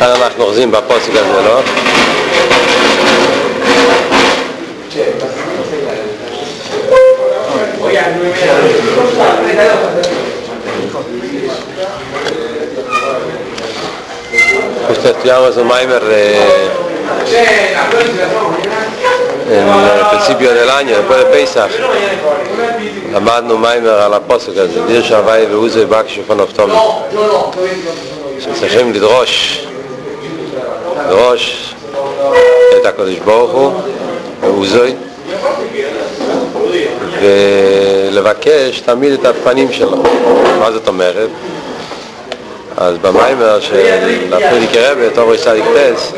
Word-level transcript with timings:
כאן 0.00 0.08
אנחנו 0.08 0.44
אוחזים 0.44 0.70
בפוסק 0.70 1.10
הזה, 1.10 1.40
לא? 1.42 1.60
Questo 14.88 15.08
stiamo 15.20 15.46
su 15.52 15.62
Maimer 15.64 16.04
eh, 16.10 16.68
al 20.02 20.08
principio 20.12 20.48
dell'anno, 20.58 20.90
después 20.98 21.18
de 21.22 21.26
Pesach, 21.34 21.72
למדנו 23.12 23.58
מיימר 23.58 24.02
על 24.02 24.14
הפוסק 24.14 24.56
הזה, 24.56 24.80
דיר 24.86 25.02
שהוואי 25.02 25.46
ועוזי 25.46 25.84
בקשו 25.84 26.20
פנופטומי, 26.26 26.74
שצריכים 28.40 28.92
לדרוש, 28.92 29.64
לדרוש 31.06 31.74
את 32.80 32.86
הקדוש 32.86 33.18
ברוך 33.18 33.50
הוא, 33.50 33.72
ועוזי, 34.40 34.94
ולבקש 37.20 38.80
תמיד 38.80 39.12
את 39.12 39.24
הפנים 39.24 39.72
שלו. 39.72 40.02
מה 40.58 40.72
זאת 40.72 40.88
אומרת? 40.88 41.28
אז 42.76 42.98
במיימר 42.98 43.60
של 43.60 44.34
הפרידיקי 44.34 44.78
רבי, 44.78 45.06
ראש 45.16 45.40
צדיק 45.40 45.64
טס, 45.64 46.12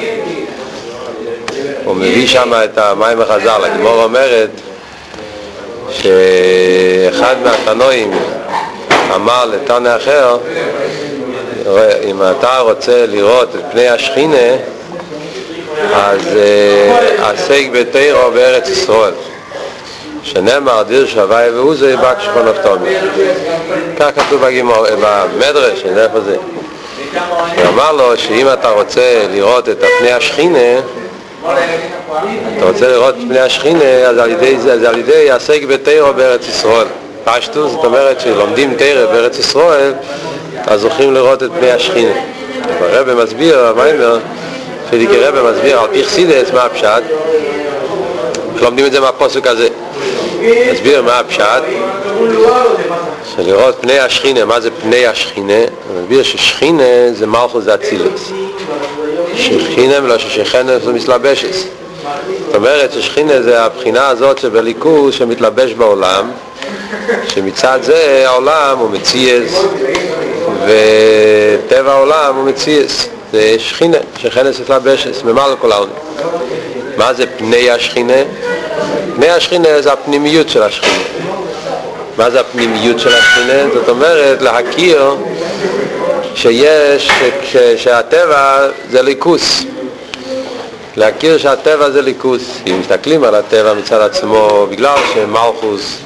הוא 1.84 1.96
מביא 1.96 2.26
שם 2.26 2.52
את 2.64 2.78
המים 2.78 3.20
החז"ל, 3.20 3.64
הגמור 3.64 4.02
אומרת 4.02 4.50
שאחד 5.90 7.36
מהתנועים 7.44 8.10
אמר 9.14 9.44
לתנא 9.44 9.96
אחר, 9.96 10.36
אם 12.04 12.22
אתה 12.30 12.58
רוצה 12.58 13.06
לראות 13.06 13.54
את 13.54 13.60
פני 13.72 13.88
השכינה, 13.88 14.56
אז 15.94 16.20
עסק 17.18 17.62
בתירו 17.72 18.30
בארץ 18.30 18.68
ישראל. 18.68 19.12
שנאמר 20.22 20.82
דיר 20.82 21.06
שווה 21.06 21.42
ועוזי 21.54 21.96
בק 21.96 22.16
שכון 22.20 22.48
אופטומי. 22.48 22.88
כך 23.98 24.08
כתוב 24.16 24.40
בגימור, 24.46 24.86
במדרש, 25.00 25.84
איפה 25.84 26.20
זה? 26.20 26.36
אמר 27.68 27.92
לו 27.92 28.16
שאם 28.16 28.46
אתה 28.52 28.70
רוצה 28.70 29.24
לראות 29.32 29.68
את 29.68 29.76
הפני 29.82 30.12
השכינה, 30.12 30.80
אתה 32.56 32.64
רוצה 32.64 32.88
לראות 32.88 33.14
פני 33.28 33.40
השכינה, 33.40 33.84
אז 33.84 34.18
על 34.18 34.30
ידי 34.30 34.58
זה, 34.58 34.72
אז 34.72 34.82
על 34.82 34.98
ידי 34.98 35.30
עסק 35.30 35.62
בתירו 35.68 36.12
בארץ 36.12 36.48
ישראל. 36.48 36.86
פשטו, 37.24 37.68
זאת 37.68 37.84
אומרת 37.84 38.20
שלומדים 38.20 38.74
תירו 38.74 39.12
בארץ 39.12 39.38
ישראל, 39.38 39.92
אז 40.66 40.80
זוכים 40.80 41.14
לראות 41.14 41.42
את 41.42 41.50
פני 41.58 41.70
השכינה. 41.70 42.12
הרב 42.80 43.22
מסביר, 43.24 43.66
המיימר, 43.66 44.18
פרידיקי 44.90 45.16
רב 45.16 45.50
מסביר 45.50 45.80
על 45.80 45.88
פי 45.92 46.04
חסידס 46.04 46.50
מה 46.50 46.62
הפשט, 46.62 47.02
לומדים 48.60 48.86
את 48.86 48.92
זה 48.92 49.00
מהפוסק 49.00 49.46
הזה. 49.46 49.68
מסביר 50.72 51.02
מה 51.02 51.18
הפשט, 51.18 51.62
שלראות 53.36 53.76
פני 53.80 53.98
השכינה, 53.98 54.44
מה 54.44 54.60
זה 54.60 54.70
פני 54.82 55.06
השכינה? 55.06 55.60
מסביר 55.96 56.22
ששכינה 56.22 57.12
זה 57.12 57.26
מלכוס 57.26 57.68
אצילס. 57.68 58.32
שכינה 59.36 59.94
ולא 60.02 60.18
ששכינה 60.18 60.78
זה 60.78 60.92
מתלבשת. 60.92 61.54
זאת 62.46 62.54
אומרת 62.54 62.92
ששכינה 62.92 63.42
זה 63.42 63.62
הבחינה 63.62 64.08
הזאת 64.08 64.38
שבליכוז 64.38 65.14
שמתלבש 65.14 65.72
בעולם, 65.72 66.30
שמצד 67.28 67.78
זה 67.82 68.24
העולם 68.26 68.78
הוא 68.78 68.90
מציאס 68.90 69.64
וטבע 70.66 71.92
העולם 71.92 72.36
הוא 72.36 72.44
מציאס. 72.44 73.08
זה 73.32 73.54
שכינה, 73.58 73.98
שכינה 74.18 74.52
זה 74.52 74.62
מתלבשת, 74.62 75.24
ממעל 75.24 75.56
כל 75.60 75.72
העולם. 75.72 75.92
מה 76.96 77.14
זה 77.14 77.24
פני 77.26 77.70
השכינה? 77.70 78.22
פני 79.16 79.28
השכינה 79.30 79.82
זה 79.82 79.92
הפנימיות 79.92 80.48
של 80.48 80.62
השכינה. 80.62 81.02
מה 82.18 82.30
זה 82.30 82.40
הפנימיות 82.40 82.98
של 82.98 83.14
השכינה? 83.14 83.74
זאת 83.74 83.88
אומרת 83.88 84.42
להכיר 84.42 85.14
שיש, 86.34 87.10
ש, 87.42 87.56
שהטבע 87.76 88.68
זה 88.90 89.02
ליכוס. 89.02 89.62
להכיר 90.96 91.38
שהטבע 91.38 91.90
זה 91.90 92.02
ליכוס. 92.02 92.42
אם 92.66 92.80
מסתכלים 92.80 93.24
על 93.24 93.34
הטבע 93.34 93.74
מצד 93.74 94.00
עצמו, 94.00 94.66
בגלל 94.70 94.96
שמלכוס 95.14 95.96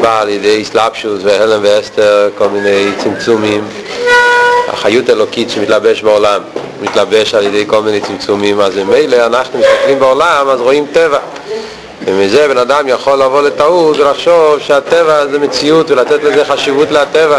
בא 0.00 0.20
על 0.20 0.28
ידי 0.28 0.64
סלאפשוס 0.64 1.20
והלם 1.24 1.60
ואסתר, 1.62 2.28
כל 2.38 2.48
מיני 2.48 2.84
צמצומים, 2.98 3.64
החיות 4.68 5.10
אלוקית 5.10 5.50
שמתלבש 5.50 6.02
בעולם, 6.02 6.40
מתלבש 6.82 7.34
על 7.34 7.46
ידי 7.46 7.64
כל 7.66 7.82
מיני 7.82 8.00
צמצומים, 8.00 8.60
אז 8.60 8.76
ממילא 8.76 9.26
אנחנו 9.26 9.58
מסתכלים 9.58 9.98
בעולם, 9.98 10.48
אז 10.48 10.60
רואים 10.60 10.86
טבע. 10.92 11.18
ומזה 12.04 12.48
בן 12.48 12.58
אדם 12.58 12.88
יכול 12.88 13.22
לבוא 13.22 13.42
לטעות 13.42 13.96
ולחשוב 13.96 14.58
שהטבע 14.58 15.26
זה 15.26 15.38
מציאות 15.38 15.90
ולתת 15.90 16.22
לזה 16.22 16.44
חשיבות 16.44 16.90
לטבע. 16.90 17.38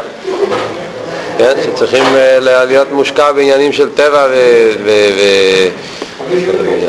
כן? 1.38 1.53
שצריכים 1.64 2.03
להיות 2.42 2.92
מושקע 2.92 3.31
בעניינים 3.31 3.72
של 3.74 3.90
טבע 3.90 4.28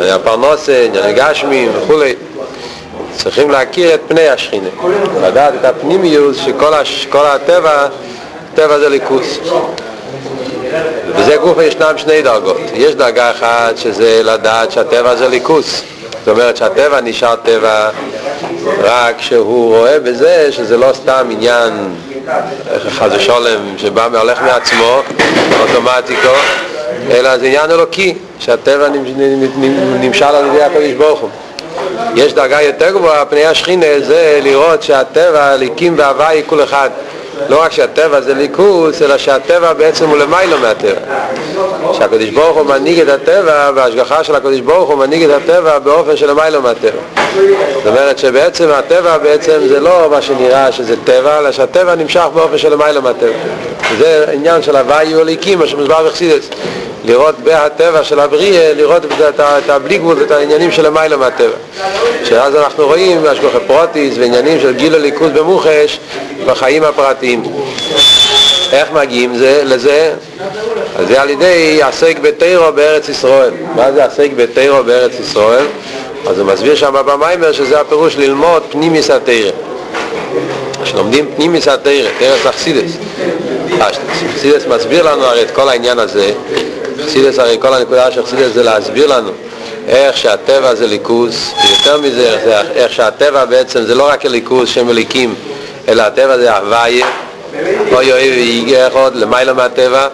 והפרנוסה, 0.00 0.84
ענייני 0.86 1.12
גשמים 1.12 1.70
וכולי. 1.75 2.14
צריכים 3.16 3.50
להכיר 3.50 3.94
את 3.94 4.00
פני 4.09 4.28
השכינה, 4.28 4.69
לדעת 5.22 5.54
את 5.60 5.65
הפנימיות 5.65 6.34
שכל 6.84 7.26
הטבע, 7.26 7.87
טבע 8.54 8.78
זה 8.78 8.88
ליכוס. 8.88 9.38
ובזה 11.09 11.37
גופה 11.37 11.65
ישנם 11.65 11.93
שני 11.97 12.22
דרגות. 12.22 12.60
יש 12.75 12.94
דרגה 12.94 13.31
אחת 13.31 13.76
שזה 13.76 14.21
לדעת 14.25 14.72
שהטבע 14.72 15.16
זה 15.16 15.28
ליכוס. 15.28 15.82
זאת 16.19 16.28
אומרת 16.28 16.56
שהטבע 16.56 17.00
נשאר 17.00 17.37
טבע 17.37 17.91
רק 18.82 19.21
שהוא 19.21 19.77
רואה 19.77 19.98
בזה 19.98 20.53
שזה 20.53 20.77
לא 20.77 20.92
סתם 20.92 21.28
עניין 21.31 21.72
חס 22.88 23.12
ושולם 23.12 23.75
שבא 23.77 24.09
מהולך 24.12 24.42
מעצמו 24.42 25.03
אוטומטיקו 25.60 26.34
אלא 27.10 27.38
זה 27.38 27.47
עניין 27.47 27.71
אלוקי 27.71 28.15
שהטבע 28.38 28.88
נמשל 30.00 30.25
על 30.25 30.47
ידי 30.47 30.62
הקדוש 30.62 30.92
ברוך 30.92 31.21
הוא 31.21 31.28
יש 32.16 32.32
דרגה 32.32 32.62
יותר 32.62 32.91
גבוהה, 32.91 33.25
פני 33.25 33.47
השכינה 33.47 33.87
זה 34.00 34.41
לראות 34.43 34.82
שהטבע 34.82 35.44
הליקים 35.44 35.94
והוואי 35.98 36.43
כול 36.47 36.65
אחד 36.65 36.91
לא 37.48 37.62
רק 37.62 37.72
שהטבע 37.72 38.21
זה 38.21 38.34
ליכוס, 38.34 39.03
אלא 39.03 39.19
שהטבע 39.19 39.72
בעצם 39.72 40.09
הוא 40.09 40.19
למיילו 40.19 40.59
מהטבע. 40.59 41.00
שהקדוש 41.93 42.28
ברוך 42.28 42.56
הוא 42.56 42.66
מנהיג 42.66 43.00
את 43.00 43.09
הטבע, 43.09 43.71
וההשגחה 43.75 44.25
של 44.25 44.34
הקדוש 44.34 44.60
ברוך 44.60 44.91
הוא 44.91 44.98
מנהיג 44.98 45.31
את 45.31 45.43
הטבע 45.43 45.78
באופן 45.78 46.16
של 46.16 46.31
למיילו 46.31 46.62
מהטבע. 46.62 47.00
זאת 47.75 47.87
אומרת 47.87 48.19
שבעצם 48.19 48.69
הטבע 48.71 49.19
בעצם 49.19 49.60
זה 49.69 49.81
לא 49.81 50.09
מה 50.10 50.22
שנראה 50.22 50.72
שזה 50.72 50.94
טבע, 51.04 51.38
אלא 51.38 51.53
שהטבע 51.53 51.94
נמשך 51.94 52.27
באופן 52.34 52.59
של 52.59 52.72
למיילו 52.72 53.03
מהטבע. 53.03 53.32
זה 53.98 54.25
עניין 54.32 54.62
של 54.62 54.77
הוואי 54.77 55.15
הליקים, 55.15 55.59
מה 55.59 55.66
שמוסבר 55.66 56.06
בחסידס. 56.06 56.48
לראות 57.04 57.34
בהטבע 57.38 58.04
של 58.04 58.20
הבריאה, 58.20 58.72
לראות 58.74 59.02
את 59.38 59.70
הבלי 59.70 59.98
גבול 59.98 60.18
ואת 60.18 60.30
העניינים 60.30 60.72
של 60.72 60.86
המילה 60.86 61.16
מהטבע. 61.16 61.56
שאז 62.24 62.56
אנחנו 62.56 62.86
רואים 62.86 63.26
השגוחי 63.26 63.58
פרוטיס 63.66 64.14
ועניינים 64.18 64.60
של 64.60 64.72
גיל 64.74 64.94
הליכוז 64.94 65.30
במוחש 65.30 65.98
בחיים 66.46 66.82
הפרטיים. 66.82 67.42
איך 68.72 68.92
מגיעים 68.92 69.36
זה, 69.36 69.62
לזה? 69.64 70.12
אז 70.98 71.08
זה 71.08 71.22
על 71.22 71.30
ידי 71.30 71.80
עסק 71.82 72.18
בתירו 72.22 72.72
בארץ 72.72 73.08
ישראל. 73.08 73.50
מה 73.76 73.92
זה 73.92 74.04
עסק 74.04 74.28
בתירו 74.36 74.84
בארץ 74.84 75.12
ישראל? 75.20 75.66
אז 76.26 76.38
הוא 76.38 76.46
מסביר 76.46 76.74
שם 76.74 76.94
במיימר 77.06 77.52
שזה 77.52 77.80
הפירוש 77.80 78.16
ללמוד 78.16 78.62
פנימיס 78.70 79.10
התירה. 79.10 79.50
כשלומדים 80.82 81.26
פנימיס 81.36 81.68
התירה, 81.68 82.10
תרס 82.18 82.46
אכסידס. 82.46 82.90
אכסידס 83.78 84.66
מסביר 84.66 85.12
לנו 85.12 85.24
הרי 85.24 85.42
את 85.42 85.50
כל 85.50 85.68
העניין 85.68 85.98
הזה 85.98 86.32
חסידס 87.10 87.38
הרי 87.38 87.56
כל 87.60 87.75
הנקודה 87.75 88.10
של 88.10 88.26
חסידס 88.26 88.53
זה 88.54 88.62
להסביר 88.62 89.07
לנו 89.07 89.30
איך 89.89 90.16
שהטבע 90.16 90.74
זה 90.74 90.86
ליכוס, 90.86 91.51
ויותר 91.65 92.01
מזה 92.01 92.36
איך 92.74 92.92
שהטבע 92.92 93.45
בעצם 93.45 93.83
זה 93.83 93.95
לא 93.95 94.09
רק 94.09 94.27
הליכוס 94.27 94.68
שהם 94.68 94.86
מליקים, 94.86 95.34
אלא 95.89 96.03
הטבע 96.03 96.39
זה 96.39 96.57
הוויה, 96.57 97.07
אוי 97.92 98.12
אוי 98.12 98.30
ויגע 98.30 98.86
אחד 98.86 99.10
למעלה 99.15 99.53
מהטבע, 99.53 100.09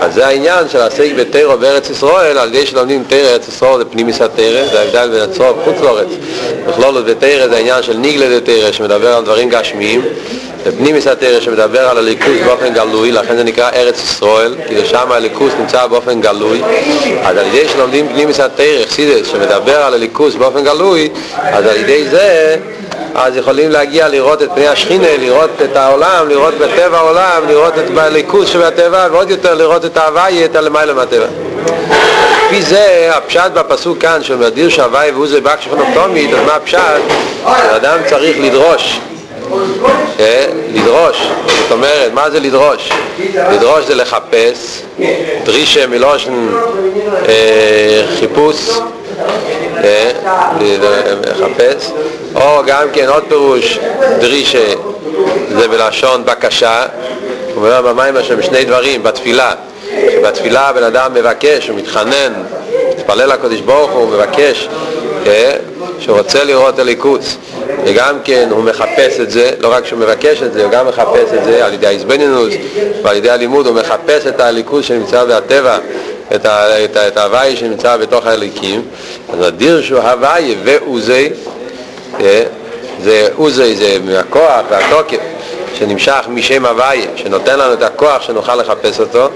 אז 0.00 0.14
זה 0.14 0.26
העניין 0.26 0.68
של 0.68 0.80
עסק 0.80 1.10
בתירו 1.16 1.56
בארץ 1.56 1.90
ישראל, 1.90 2.38
על 2.38 2.48
ידי 2.48 2.66
שלומדים 2.66 3.04
תירו 3.08 3.28
ארץ 3.28 3.48
ישראל 3.48 3.78
זה 3.78 3.84
פנימיס 3.84 4.20
התירו, 4.20 4.68
זה 4.72 4.80
ההבדל 4.80 5.08
בין 5.08 5.20
הצור 5.20 5.58
חוץ 5.64 5.80
לארץ, 5.82 6.08
בכלולות 6.68 7.04
בתירו 7.04 7.48
זה 7.48 7.56
העניין 7.56 7.82
של 7.82 7.96
ניגלה 7.96 8.40
דתירו 8.40 8.72
שמדבר 8.72 9.16
על 9.16 9.24
דברים 9.24 9.48
גשמיים 9.48 10.02
ופנימיס 10.66 11.06
התרא 11.06 11.40
שמדבר 11.40 11.88
על 11.88 11.98
הליכוס 11.98 12.40
באופן 12.46 12.74
גלוי, 12.74 13.12
לכן 13.12 13.36
זה 13.36 13.44
נקרא 13.44 13.70
ארץ 13.74 14.02
ישראל, 14.02 14.54
כי 14.68 14.84
שם 14.84 15.12
הליכוס 15.12 15.52
נמצא 15.58 15.86
באופן 15.86 16.20
גלוי, 16.20 16.62
אז 17.24 17.36
על 17.36 17.46
ידי 17.46 17.68
שלומדים 17.68 18.08
פנימיס 18.08 18.40
התרא, 18.40 18.84
חסידס, 18.86 19.26
שמדבר 19.26 19.76
על 19.76 19.94
הליכוס 19.94 20.34
באופן 20.34 20.64
גלוי, 20.64 21.08
אז 21.36 21.66
על 21.66 21.76
ידי 21.76 22.08
זה 22.08 22.56
אז 23.14 23.36
יכולים 23.36 23.70
להגיע 23.70 24.08
לראות 24.08 24.42
את 24.42 24.48
פני 24.54 24.68
השכינה, 24.68 25.16
לראות 25.20 25.50
את 25.64 25.76
העולם, 25.76 26.28
לראות 26.28 26.54
בטבע 26.54 26.98
העולם, 26.98 27.42
לראות 27.48 27.78
את 27.78 27.98
הליכוס 27.98 28.48
שבטבע, 28.48 29.06
ועוד 29.12 29.30
יותר 29.30 29.54
לראות 29.54 29.84
את 29.84 29.96
ההוויה, 29.96 30.44
את 30.44 30.56
הלמעלה 30.56 30.94
מהטבע. 30.94 31.26
לפי 32.46 32.62
זה 32.62 33.10
הפשט 33.12 33.50
בפסוק 33.54 33.98
כאן 33.98 34.22
של 34.22 34.36
מדיר 34.36 34.68
שהוואי 34.68 35.10
והוא 35.10 35.26
זה 35.26 35.40
באק 35.40 35.60
שכונו 35.60 35.84
תומית, 35.94 36.34
אז 36.34 36.46
מה 36.46 36.54
הפשט? 36.54 36.80
שאדם 37.44 37.98
צריך 38.08 38.36
לדרוש 38.40 39.00
לדרוש, 40.74 41.16
זאת 41.46 41.72
אומרת, 41.72 42.12
מה 42.12 42.30
זה 42.30 42.40
לדרוש? 42.40 42.90
לדרוש 43.52 43.84
זה 43.84 43.94
לחפש, 43.94 44.82
דרישה 45.44 45.86
מלושן 45.86 46.48
אה, 47.28 48.04
חיפוש, 48.18 48.70
אה, 49.84 50.10
לחפש, 51.26 51.90
או 52.34 52.62
גם 52.66 52.88
כן 52.92 53.08
עוד 53.08 53.24
פירוש, 53.28 53.78
דרישה 54.20 54.74
זה 55.58 55.68
בלשון 55.68 56.24
בקשה, 56.24 56.86
הוא 57.54 57.66
אומר 57.66 57.82
במים 57.82 58.16
השם 58.16 58.42
שני 58.42 58.64
דברים, 58.64 59.02
בתפילה, 59.02 59.52
שבתפילה 60.12 60.72
בן 60.72 60.82
אדם 60.82 61.14
מבקש, 61.14 61.68
הוא 61.68 61.76
מתחנן, 61.76 62.32
מתפלל 62.98 63.32
לקדוש 63.32 63.60
ברוך 63.60 63.90
הוא, 63.90 64.08
מבקש, 64.08 64.68
שרוצה 66.00 66.44
לראות 66.44 66.78
הליכוס 66.78 67.36
וגם 67.86 68.16
כן 68.24 68.48
הוא 68.50 68.64
מחפש 68.64 69.20
את 69.20 69.30
זה, 69.30 69.50
לא 69.60 69.72
רק 69.72 69.86
שהוא 69.86 69.98
מבקש 69.98 70.42
את 70.42 70.52
זה, 70.52 70.64
הוא 70.64 70.72
גם 70.72 70.86
מחפש 70.86 71.32
את 71.38 71.44
זה 71.44 71.66
על 71.66 71.74
ידי 71.74 71.86
ההזבנינוס 71.86 72.54
ועל 73.02 73.16
ידי 73.16 73.30
הלימוד, 73.30 73.66
הוא 73.66 73.74
מחפש 73.74 74.26
את 74.26 74.40
הליכוז 74.40 74.84
שנמצא 74.84 75.24
בטבע, 75.24 75.78
את, 76.34 76.46
ה, 76.46 76.84
את, 76.84 76.96
את 76.96 77.16
ההוואי 77.16 77.56
שנמצא 77.56 77.96
בתוך 77.96 78.26
הליקים, 78.26 78.82
אז 79.32 79.46
הדיר 79.46 79.82
שהוא 79.82 80.00
הוואי 80.00 80.54
ואוזי, 80.64 81.30
אה, 82.20 82.42
זה 83.02 83.28
אוזי 83.38 83.76
זה 83.76 83.98
מהכוח 84.04 84.60
והתוקף 84.70 85.18
שנמשך 85.78 86.24
משם 86.28 86.66
הוואי, 86.66 87.06
שנותן 87.16 87.58
לנו 87.58 87.72
את 87.72 87.82
הכוח 87.82 88.22
שנוכל 88.22 88.56
לחפש 88.56 89.00
אותו, 89.00 89.28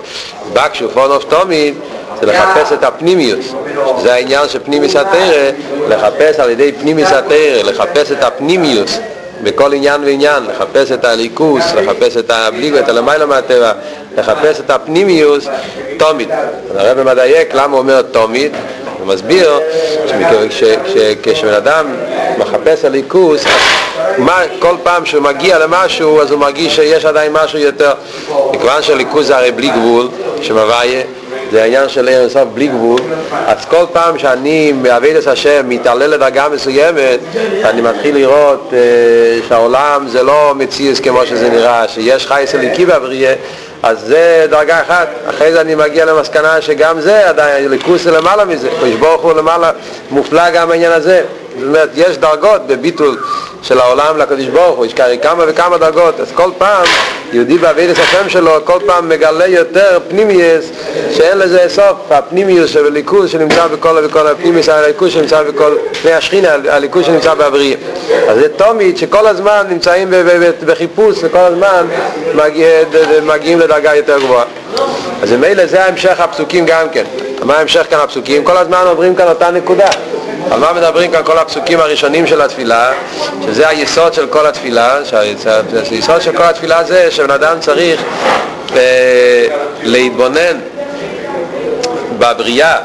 בקשו 0.53 0.91
פונוף 0.91 1.25
תומית 1.25 1.75
זה 2.21 2.27
לחפש 2.27 2.73
את 2.73 2.85
הפנימיוס, 2.85 3.55
זה 4.03 4.15
העניין 4.15 4.49
של 4.49 4.59
פנימיוס 4.65 4.97
התרא, 4.97 5.51
לחפש 5.89 6.41
על 6.41 6.51
ידי 6.51 6.73
פנימיוס 6.73 7.13
התרא, 7.13 7.63
לחפש 7.65 8.13
את 8.13 8.23
הפנימיוס 8.23 8.99
בכל 9.43 9.73
עניין 9.73 10.05
ועניין, 10.05 10.43
לחפש 10.47 10.93
את 10.93 11.05
הליכוס, 11.05 11.65
לחפש 11.75 12.17
את 12.17 12.31
הבליגו, 12.31 12.79
את 12.79 12.89
הלמיילא 12.89 13.27
מהטבע, 13.27 13.73
לחפש 14.19 14.61
את 14.61 14.71
הפנימיוס 14.71 15.49
תומית. 15.99 16.29
הרב 16.75 17.03
מדייק 17.03 17.55
למה 17.55 17.73
הוא 17.73 17.79
אומר 17.79 18.03
תומית, 18.03 18.53
הוא 18.99 19.07
מסביר 19.07 19.61
שכשבן 20.51 21.55
אדם 21.55 21.87
מחפש 22.39 22.85
הליכוס, 22.85 23.45
מה, 24.19 24.39
כל 24.59 24.75
פעם 24.83 25.07
שהוא 25.07 25.23
מגיע 25.23 25.59
למשהו 25.59 26.21
אז 26.21 26.31
הוא 26.31 26.41
מרגיש 26.41 26.77
שיש 26.77 27.05
עדיין 27.05 27.33
משהו 27.33 27.59
יותר. 27.59 27.93
מכיוון 28.53 28.83
שהליכוז 28.83 29.27
זה 29.27 29.37
הרי 29.37 29.51
בלי 29.51 29.69
גבול 29.69 30.09
שמוויה 30.43 31.03
זה 31.51 31.63
העניין 31.63 31.89
של 31.89 32.09
עיר 32.09 32.21
אינסוף 32.21 32.49
בלי 32.55 32.67
גבול. 32.67 33.01
אז 33.47 33.65
כל 33.65 33.85
פעם 33.93 34.19
שאני 34.19 34.73
מעבד 34.73 35.15
את 35.17 35.27
השם 35.27 35.69
מתעלה 35.69 36.07
לדרגה 36.07 36.49
מסוימת 36.49 37.21
אני 37.65 37.81
מתחיל 37.81 38.15
לראות 38.15 38.71
אה, 38.73 38.79
שהעולם 39.49 40.09
זה 40.09 40.23
לא 40.23 40.53
מציאס 40.57 41.01
כמו 41.01 41.27
שזה 41.27 41.51
נראה 41.51 41.89
שיש 41.89 42.27
חי 42.27 42.45
סליקי 42.47 42.87
בבריאה 42.87 43.35
אז 43.83 44.01
זה 44.01 44.47
דרגה 44.51 44.81
אחת, 44.81 45.09
אחרי 45.27 45.53
זה 45.53 45.61
אני 45.61 45.75
מגיע 45.75 46.05
למסקנה 46.05 46.61
שגם 46.61 47.01
זה 47.01 47.29
עדיין, 47.29 47.69
זה 47.97 48.11
למעלה 48.11 48.45
מזה, 48.45 48.69
קדוש 48.81 48.95
ברוך 48.95 49.23
הוא 49.23 49.33
למעלה, 49.33 49.71
מופלא 50.11 50.51
גם 50.51 50.71
העניין 50.71 50.93
הזה, 50.93 51.23
זאת 51.59 51.69
אומרת, 51.69 51.91
יש 51.95 52.19
דרגות 52.19 52.67
בביטול 52.67 53.17
של 53.63 53.81
העולם 53.81 54.19
לקדוש 54.19 54.47
ברוך 54.47 54.77
הוא, 54.77 54.87
יש 54.87 54.95
כמה 55.23 55.45
וכמה 55.49 55.79
דרגות, 55.79 56.21
אז 56.21 56.33
כל 56.35 56.51
פעם 56.59 56.85
יהודי 57.33 57.59
בעבידת 57.59 57.99
השם 57.99 58.29
שלו 58.29 58.51
כל 58.65 58.79
פעם 58.87 59.09
מגלה 59.09 59.47
יותר 59.47 59.99
פנימיוס 60.09 60.65
שאין 61.13 61.39
לזה 61.39 61.65
סוף, 61.69 61.97
הפנימיוס 62.11 62.71
של 62.71 62.87
הליכוז 62.87 63.31
שנמצא 63.31 63.67
בכל 63.67 63.99
וכל 64.03 64.27
הפנימיוס 64.27 64.69
הליכוז 64.69 65.13
שנמצא 65.13 65.43
בכל 65.43 65.77
פני 66.03 66.13
השכינה, 66.13 66.49
הליכוז 66.69 67.05
שנמצא 67.05 67.35
בבריאה. 67.35 67.77
אז 68.29 68.39
זה 68.39 68.49
תומית 68.49 68.99
שכל 68.99 69.27
הזמן 69.27 69.67
נמצאים 69.69 70.09
בחיפוש 70.67 71.19
וכל 71.23 71.39
הזמן 71.39 71.87
מגיע, 72.35 72.69
מגיעים 73.23 73.61
לדרגה 73.61 73.95
יותר 73.95 74.19
גבוהה. 74.19 74.45
אז 75.23 75.33
ממילא 75.33 75.67
זה 75.67 75.85
ההמשך 75.85 76.21
הפסוקים 76.21 76.67
גם 76.67 76.89
כן. 76.93 77.05
מה 77.43 77.57
ההמשך 77.57 77.87
כאן 77.91 77.99
הפסוקים? 77.99 78.45
כל 78.45 78.57
הזמן 78.57 78.83
עוברים 78.87 79.15
כאן 79.15 79.29
אותה 79.29 79.51
נקודה. 79.51 79.89
על 80.51 80.61
מה 80.61 80.73
מדברים 80.73 81.11
כאן 81.11 81.21
כל 81.25 81.39
הפסוקים 81.39 81.81
הראשונים 81.81 82.27
של 82.27 82.41
התפילה, 82.41 82.93
שזה 83.47 83.69
היסוד 83.69 84.15
של 84.15 84.27
כל 84.27 84.47
התפילה, 84.47 85.05
שהיסוד 85.05 86.23
של 86.23 86.37
כל 86.37 86.43
התפילה 86.43 86.85
זה 86.85 87.11
שבן 87.11 87.31
אדם 87.31 87.61
צריך 87.61 88.03
אה, 88.77 89.47
להתבונן 89.83 90.61
בבריאה, 92.19 92.77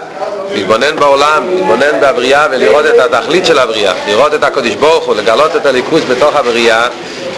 להתבונן 0.52 0.96
בעולם, 0.96 1.50
להתבונן 1.50 2.00
בבריאה 2.02 2.48
ולראות 2.52 2.86
את 2.86 3.14
התכלית 3.14 3.46
של 3.46 3.60
הבריאה, 3.60 3.94
לראות 4.08 4.34
את 4.34 4.44
הקדוש 4.44 4.76
ברוך 4.76 5.06
הוא, 5.06 5.16
לגלות 5.16 5.56
את 5.56 5.66
הליכוז 5.66 6.02
בתוך 6.10 6.36
הבריאה, 6.36 6.88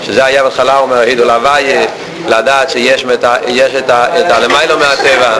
שזה 0.03 0.25
היה 0.25 0.43
בהתחלה 0.43 0.77
אומר 0.77 0.97
הידול 0.97 1.29
הוויה 1.29 1.85
לדעת 2.27 2.69
שיש 2.69 3.05
את, 3.13 3.23
את, 3.23 3.89
את 3.89 4.31
הלמיילו 4.31 4.77
מהטבע, 4.77 5.33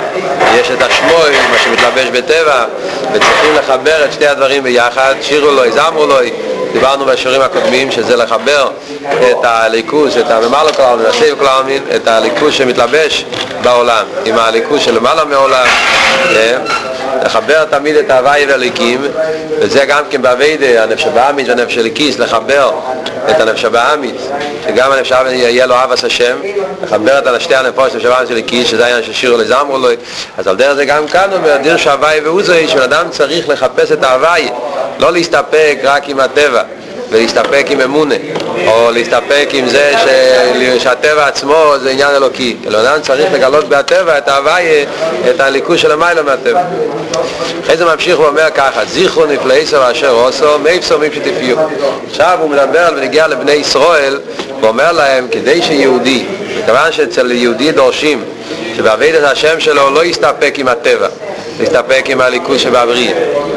יש 0.55 0.71
את 0.71 0.81
השמוי, 0.81 1.31
מה 1.51 1.57
שמתלבש 1.63 2.07
בטבע, 2.07 2.65
וצריכים 3.13 3.55
לחבר 3.55 4.05
את 4.05 4.13
שתי 4.13 4.27
הדברים 4.27 4.63
ביחד, 4.63 5.15
שירו 5.21 5.51
לו, 5.51 5.71
זמרו 5.71 6.05
לו, 6.05 6.15
דיברנו 6.73 7.05
בשיעורים 7.05 7.41
הקודמים 7.41 7.91
שזה 7.91 8.15
לחבר 8.15 8.69
את 9.01 9.37
הליכוז, 9.43 10.17
את 10.17 10.31
הממלא 10.31 10.71
כל 10.71 10.81
העלמין, 10.81 11.05
הסייב 11.05 11.39
כל 11.39 11.45
העלמין, 11.45 11.83
את 11.95 12.07
הליכוז 12.07 12.53
שמתלבש 12.53 13.25
בעולם 13.61 14.05
עם 14.25 14.37
הליכוז 14.37 14.81
שלמעלה 14.81 15.25
מעולם, 15.25 15.65
כן? 16.33 16.59
לחבר 17.25 17.65
תמיד 17.65 17.95
את 17.95 18.09
ההוואי 18.09 18.45
והליקים, 18.45 19.01
וזה 19.59 19.85
גם 19.85 20.03
כן 20.09 20.21
באביידה, 20.21 20.83
הנפש 20.83 21.05
הבאמית 21.05 21.49
והנפש 21.49 21.77
הליקיס, 21.77 22.19
לחבר 22.19 22.71
את 23.29 23.41
הנפש 23.41 23.65
הבאמית, 23.65 24.15
שגם 24.65 24.91
הנפש 24.91 25.11
הבאמית 25.11 25.39
יהיה 25.39 25.65
לו 25.65 25.75
אבס 25.83 26.03
השם, 26.03 26.37
לחבר 26.83 27.19
את 27.35 27.41
שתי 27.41 27.55
הנפוש, 27.55 27.93
הנפש 27.93 28.05
הבאמית 28.05 28.31
הליקיס, 28.31 28.67
שזה 28.67 28.85
העניין 28.85 29.03
של 29.03 29.13
שירו 29.13 29.37
לזמרו 29.37 29.77
לו, 29.77 29.89
אז 30.37 30.47
על 30.47 30.55
דרך 30.55 30.73
זה 30.73 30.85
גם 30.85 31.07
כאן 31.07 31.29
אומר, 31.33 31.57
דיר 31.57 31.77
שהוואי 31.77 32.19
ואוזרי, 32.19 32.67
שאדם 32.67 33.09
צריך 33.09 33.49
לחפש 33.49 33.91
את 33.91 34.03
ההוואי, 34.03 34.49
לא 34.99 35.11
להסתפק 35.11 35.77
רק 35.83 36.09
עם 36.09 36.19
הטבע. 36.19 36.63
ולהסתפק 37.09 37.65
עם 37.69 37.81
אמונה, 37.81 38.15
או 38.67 38.91
להסתפק 38.91 39.49
עם 39.51 39.67
זה 39.67 39.93
ש... 39.97 40.07
שהטבע 40.83 41.27
עצמו 41.27 41.73
זה 41.81 41.89
עניין 41.89 42.15
אלוקי. 42.15 42.55
אלא 42.67 42.81
אדם 42.81 43.01
צריך 43.01 43.33
לגלות 43.33 43.69
בהטבע 43.69 44.17
את 44.17 44.27
ההוואי, 44.27 44.85
את 45.29 45.39
הליכוז 45.39 45.79
של 45.79 45.91
המילה 45.91 46.21
מהטבע. 46.21 46.61
אחרי 47.63 47.77
זה 47.77 47.85
ממשיך 47.85 48.19
ואומר 48.19 48.47
ככה, 48.55 48.85
זיכרו 48.85 49.25
נפלאי 49.25 49.65
סו 49.65 49.91
אשר 49.91 50.11
עושו, 50.11 50.59
מאיפסו 50.59 50.99
מפשטפיו. 50.99 51.57
עכשיו 52.09 52.37
הוא 52.41 52.49
מדבר 52.49 52.89
ונגיע 52.97 53.27
לבני 53.27 53.51
ישראל, 53.51 54.19
ואומר 54.61 54.91
להם, 54.91 55.27
כדי 55.31 55.61
שיהודי, 55.61 56.25
מכיוון 56.61 56.91
שאצל 56.91 57.31
יהודי 57.31 57.71
דורשים, 57.71 58.23
שבעבד 58.77 59.13
את 59.15 59.23
השם 59.23 59.59
שלו 59.59 59.89
לא 59.89 60.05
יסתפק 60.05 60.53
עם 60.57 60.67
הטבע, 60.67 61.07
להסתפק 61.59 62.05
עם 62.07 62.21
הליכוז 62.21 62.61
שבבריא, 62.61 63.11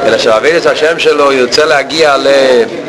אלא 0.06 0.16
את 0.56 0.66
השם 0.66 0.98
שלו 0.98 1.32
ירצה 1.32 1.64
להגיע 1.64 2.16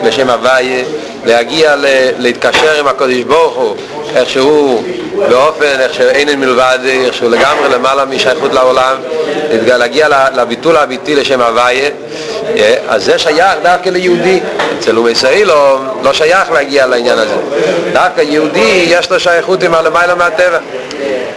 לשם 0.04 0.30
הוויה, 0.30 0.84
להגיע 1.26 1.76
להתקשר 2.18 2.80
עם 2.80 2.88
הקודש 2.88 3.18
ברוך 3.18 3.56
הוא, 3.56 3.76
איך 4.16 4.30
שהוא 4.30 4.84
באופן, 5.30 5.80
איך 5.80 5.94
שאין 5.94 6.40
מלבד, 6.40 6.80
איך 6.86 7.14
שהוא 7.14 7.30
לגמרי 7.30 7.70
למעלה 7.74 8.06
משייכות 8.06 8.54
לעולם, 8.54 8.96
להגיע 9.52 10.08
לביטול 10.36 10.78
האמיתי 10.78 11.16
לשם 11.16 11.42
הוויה, 11.42 11.90
אז 12.88 13.04
זה 13.06 13.18
שייך 13.18 13.56
דווקא 13.64 13.90
ליהודי. 13.90 14.40
אצל 14.80 14.92
לאומי 14.92 15.12
ישראל 15.12 15.48
לא, 16.04 16.14
שייך 16.14 16.52
להגיע 16.52 16.88
לעניין 16.88 17.18
הזה. 17.18 17.36
דווקא 17.94 18.22
יהודי 18.22 18.86
יש 18.88 19.12
לו 19.12 19.20
שייכות 19.20 19.64
עם 19.64 19.76
הלמיילא 19.76 20.16
מהטבע. 20.16 20.58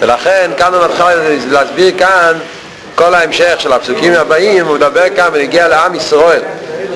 ולכן 0.00 0.50
כאן 0.58 0.74
הוא 0.74 0.84
מתחיל 0.84 1.04
להסביר 1.50 1.92
כאן 1.98 2.32
כל 2.94 3.14
ההמשך 3.14 3.54
של 3.58 3.72
הפסוקים 3.72 4.12
הבאים, 4.12 4.66
הוא 4.66 4.74
מדבר 4.74 5.04
כאן 5.16 5.28
ונגיע 5.32 5.68
לעם 5.68 5.94
ישראל. 5.94 6.42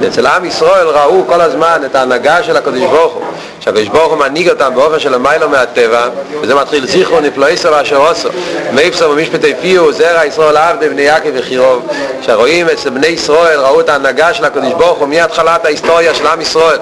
אצל 0.09 0.27
עם 0.27 0.45
ישראל 0.45 0.87
ראו 0.87 1.25
כל 1.27 1.41
הזמן 1.41 1.81
את 1.87 1.95
ההנהגה 1.95 2.43
של 2.43 2.57
הקדוש 2.57 2.81
ברוך 2.81 3.15
הוא, 3.15 3.23
שהקדוש 3.69 3.89
ברוך 3.89 4.13
הוא 4.13 4.19
מנהיג 4.19 4.49
אותם 4.49 4.75
באופן 4.75 4.99
של 4.99 5.15
המיילו 5.15 5.49
מהטבע, 5.49 6.09
וזה 6.41 6.55
מתחיל 6.55 6.87
זיכרו 6.87 7.21
נפלאיסו 7.21 7.69
ואשר 7.71 7.97
עושו, 7.97 8.29
מייפסו 8.73 9.11
ומשפטי 9.11 9.55
פיו, 9.61 9.93
זרע 9.93 10.25
ישראל 10.25 10.57
עבדי 10.57 10.89
בני 10.89 11.03
יעקב 11.03 11.29
וחירוב, 11.35 11.87
שרואים 12.23 12.69
אצל 12.69 12.91
בני 12.91 13.07
ישראל, 13.07 13.61
ראו 13.61 13.81
את 13.81 13.89
ההנהגה 13.89 14.35
של 14.35 14.45
הקדוש 14.45 14.73
ברוך 14.73 14.99
הוא 14.99 15.09
מהתחלת 15.09 15.65
ההיסטוריה 15.65 16.15
של 16.15 16.27
עם 16.27 16.41
ישראל. 16.41 16.79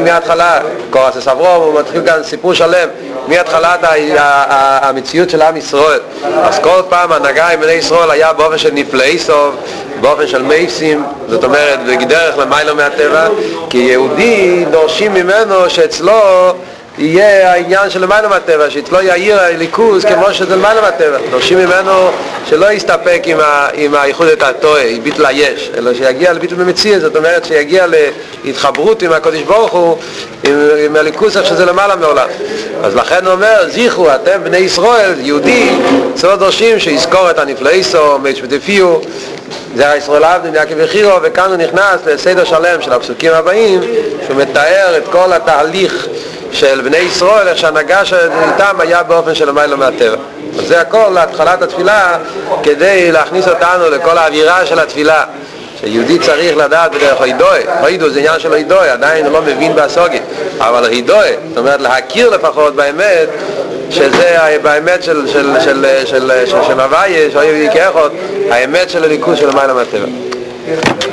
מההתחלה, 0.00 0.60
קורס 0.90 1.16
אסברום, 1.16 1.62
הוא 1.62 1.80
מתחיל 1.80 2.02
כאן 2.06 2.22
סיפור 2.22 2.54
שלם. 2.54 2.88
מהתחלת 3.28 3.80
המציאות 4.82 5.30
של 5.30 5.42
עם 5.42 5.56
ישראל. 5.56 6.00
אז 6.42 6.58
כל 6.58 6.82
פעם 6.88 7.12
ההנהגה 7.12 7.48
עם 7.48 7.60
בני 7.60 7.72
ישראל 7.72 8.10
היה 8.10 8.32
באופן 8.32 8.58
של 8.58 8.70
נפלאי 8.72 9.18
סוף, 9.18 9.54
באופן 10.00 10.26
של 10.26 10.42
מייסים, 10.42 11.04
זאת 11.28 11.44
אומרת, 11.44 11.78
בדרך 11.84 12.38
למיילו 12.38 12.74
מהטבע, 12.74 13.28
כי 13.70 13.78
יהודי 13.78 14.64
דורשים 14.70 15.14
ממנו 15.14 15.53
שאצלו 15.68 16.12
יהיה 16.98 17.52
העניין 17.52 17.90
של 17.90 18.02
למעלה 18.02 18.28
מהטבע, 18.28 18.70
שאצלו 18.70 19.00
יאיר 19.02 19.40
הליכוז 19.40 20.04
כמו 20.04 20.32
שזה 20.32 20.56
למעלה 20.56 20.80
מהטבע. 20.80 21.18
דורשים 21.30 21.58
ממנו 21.58 22.10
שלא 22.46 22.72
יסתפק 22.72 23.22
עם, 23.24 23.40
ה, 23.40 23.68
עם 23.74 23.94
האיחוד 23.94 24.28
את 24.28 24.42
הטועה, 24.42 24.82
עם 24.82 25.02
ביטל 25.02 25.26
היש, 25.26 25.70
אלא 25.76 25.94
שיגיע 25.94 26.32
לביטל 26.32 26.54
במציאות, 26.54 27.00
זאת 27.00 27.16
אומרת 27.16 27.44
שיגיע 27.44 27.86
להתחברות 28.44 29.02
עם 29.02 29.12
הקודש 29.12 29.40
ברוך 29.40 29.72
הוא, 29.72 29.96
עם, 30.44 30.68
עם 30.84 30.96
הליכוז 30.96 31.36
איך 31.36 31.46
שזה 31.46 31.64
למעלה 31.64 31.96
מעולם. 31.96 32.28
אז 32.82 32.96
לכן 32.96 33.24
הוא 33.24 33.32
אומר, 33.32 33.68
זיכרו, 33.68 34.14
אתם 34.14 34.44
בני 34.44 34.56
ישראל, 34.56 35.14
יהודי, 35.20 35.70
אצלו 36.14 36.36
דורשים 36.36 36.78
שיזכור 36.78 37.30
את 37.30 37.38
הנפלאיסו, 37.38 38.18
מייץ' 38.18 38.40
זה 39.76 39.90
הישראל 39.90 40.24
עבדו 40.24 40.54
יעקב 40.54 40.74
וחירו, 40.76 41.18
וכאן 41.22 41.48
הוא 41.48 41.56
נכנס 41.56 42.06
לסדר 42.06 42.44
שלם 42.44 42.82
של 42.82 42.92
הפסוקים 42.92 43.32
הבאים, 43.32 43.80
שהוא 44.26 44.36
מתאר 44.36 44.96
את 44.96 45.08
כל 45.10 45.32
התהליך 45.32 46.06
של 46.52 46.80
בני 46.80 46.96
ישראל, 46.96 47.48
איך 47.48 47.58
שהנהגה 47.58 48.00
איתם 48.46 48.76
היה 48.78 49.02
באופן 49.02 49.34
של 49.34 49.48
למעלה 49.48 49.76
מהטבע. 49.76 50.16
זה 50.56 50.80
הכל 50.80 51.10
להתחלת 51.14 51.62
התפילה 51.62 52.18
כדי 52.62 53.12
להכניס 53.12 53.48
אותנו 53.48 53.90
לכל 53.90 54.18
האווירה 54.18 54.66
של 54.66 54.78
התפילה. 54.78 55.24
שיהודי 55.84 56.18
צריך 56.18 56.56
לדעת 56.56 56.94
בדרך 56.94 57.20
הידוי, 57.20 57.58
הידו 57.82 58.10
זה 58.10 58.18
עניין 58.18 58.40
של 58.40 58.52
הידוי, 58.52 58.88
עדיין 58.88 59.24
הוא 59.24 59.32
לא 59.32 59.42
מבין 59.42 59.72
בסוגי, 59.76 60.18
אבל 60.58 60.84
הידוי, 60.84 61.28
זאת 61.48 61.58
אומרת 61.58 61.80
להכיר 61.80 62.30
לפחות 62.30 62.76
באמת 62.76 63.28
שזה 63.90 64.38
באמת 64.62 65.02
של, 65.02 65.26
של, 65.28 65.60
של, 65.60 65.60
של, 65.64 65.84
של, 66.04 66.30
של, 66.46 66.56
של 66.66 66.80
הוויה, 66.80 67.28
האמת 68.50 68.90
של 68.90 69.04
הליכוז 69.04 69.38
של 69.38 69.48
המעלה 69.48 69.74
מהטבע. 69.74 70.06